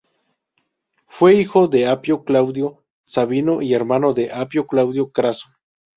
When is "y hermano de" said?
3.61-4.31